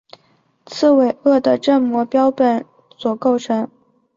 [0.65, 2.65] 刺猬鳄的正模标本
[2.97, 3.69] 所构成。